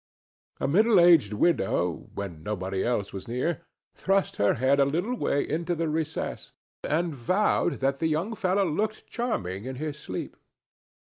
A 0.59 0.67
middle 0.67 0.99
aged 0.99 1.31
widow, 1.33 2.09
when 2.15 2.41
nobody 2.41 2.83
else 2.83 3.13
was 3.13 3.27
near, 3.27 3.61
thrust 3.93 4.37
her 4.37 4.55
head 4.55 4.79
a 4.79 4.83
little 4.83 5.13
way 5.13 5.47
into 5.47 5.75
the 5.75 5.87
recess, 5.89 6.53
and 6.83 7.13
vowed 7.13 7.81
that 7.81 7.99
the 7.99 8.07
young 8.07 8.33
fellow 8.33 8.65
looked 8.67 9.05
charming 9.05 9.65
in 9.65 9.75
his 9.75 9.99
sleep. 9.99 10.35